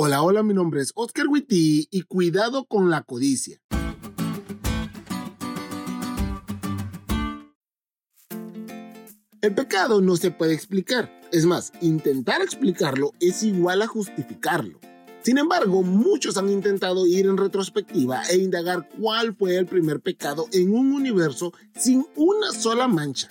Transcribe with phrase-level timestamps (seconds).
[0.00, 3.60] Hola, hola, mi nombre es Oscar Witty y cuidado con la codicia.
[9.40, 11.10] El pecado no se puede explicar.
[11.32, 14.78] Es más, intentar explicarlo es igual a justificarlo.
[15.22, 20.46] Sin embargo, muchos han intentado ir en retrospectiva e indagar cuál fue el primer pecado
[20.52, 23.30] en un universo sin una sola mancha.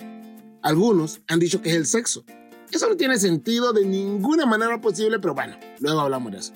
[0.62, 2.26] Algunos han dicho que es el sexo,
[2.72, 6.54] eso no tiene sentido de ninguna manera posible, pero bueno, luego hablamos de eso.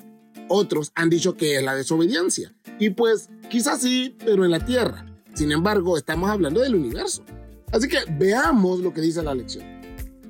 [0.48, 2.54] Otros han dicho que es la desobediencia.
[2.78, 5.06] Y pues quizás sí, pero en la Tierra.
[5.34, 7.24] Sin embargo, estamos hablando del universo.
[7.72, 9.64] Así que veamos lo que dice la lección.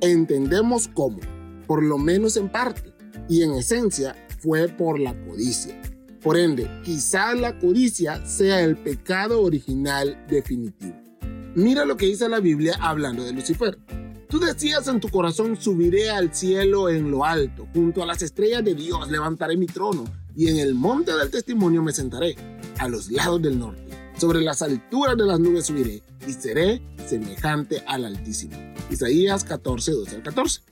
[0.00, 1.18] Entendemos cómo,
[1.66, 2.92] por lo menos en parte,
[3.28, 5.80] y en esencia, fue por la codicia.
[6.22, 10.94] Por ende, quizás la codicia sea el pecado original definitivo.
[11.54, 13.78] Mira lo que dice la Biblia hablando de Lucifer.
[14.32, 18.64] Tú decías en tu corazón, subiré al cielo en lo alto, junto a las estrellas
[18.64, 20.04] de Dios levantaré mi trono,
[20.34, 22.34] y en el monte del testimonio me sentaré,
[22.78, 23.84] a los lados del norte.
[24.16, 28.56] Sobre las alturas de las nubes subiré, y seré semejante al Altísimo.
[28.90, 30.62] Isaías 14, 12 al 14.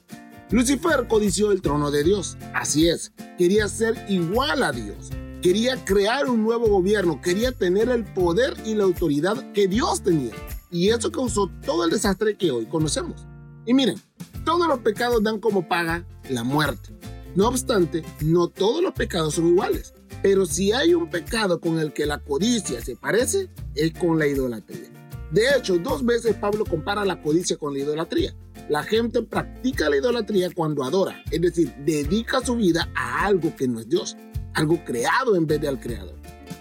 [0.53, 2.39] Lucifer codició el trono de Dios.
[2.55, 5.11] Así es, quería ser igual a Dios.
[5.43, 10.33] Quería crear un nuevo gobierno, quería tener el poder y la autoridad que Dios tenía.
[10.71, 13.27] Y eso causó todo el desastre que hoy conocemos.
[13.67, 14.01] Y miren,
[14.45, 16.95] todos los pecados dan como paga la muerte.
[17.35, 19.95] No obstante, no todos los pecados son iguales.
[20.23, 24.27] Pero si hay un pecado con el que la codicia se parece, es con la
[24.27, 24.91] idolatría.
[25.31, 28.35] De hecho, dos veces Pablo compara la codicia con la idolatría.
[28.69, 33.67] La gente practica la idolatría cuando adora, es decir, dedica su vida a algo que
[33.67, 34.17] no es Dios,
[34.55, 36.17] algo creado en vez de al creador.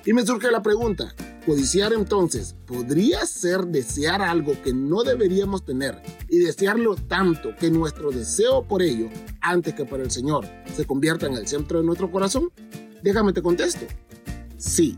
[0.05, 1.13] Y me surge la pregunta,
[1.49, 8.11] Codiciar entonces podría ser desear algo que no deberíamos tener y desearlo tanto que nuestro
[8.11, 9.09] deseo por ello,
[9.41, 12.51] antes que por el Señor, se convierta en el centro de nuestro corazón.
[13.01, 13.83] Déjame te contesto.
[14.57, 14.95] Sí.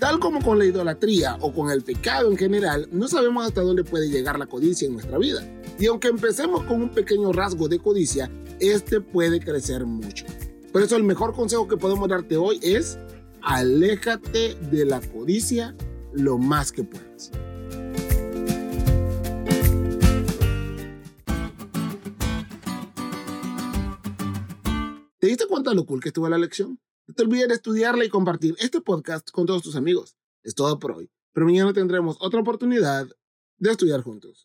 [0.00, 3.84] Tal como con la idolatría o con el pecado en general, no sabemos hasta dónde
[3.84, 5.40] puede llegar la codicia en nuestra vida.
[5.78, 8.28] Y aunque empecemos con un pequeño rasgo de codicia,
[8.58, 10.26] este puede crecer mucho.
[10.72, 12.98] Por eso el mejor consejo que podemos darte hoy es
[13.42, 15.76] aléjate de la codicia
[16.12, 17.30] lo más que puedas.
[25.18, 26.80] ¿Te diste cuenta de lo cool que estuvo la lección?
[27.06, 30.16] No te olvides de estudiarla y compartir este podcast con todos tus amigos.
[30.42, 33.06] Es todo por hoy, pero mañana tendremos otra oportunidad
[33.58, 34.38] de estudiar juntos.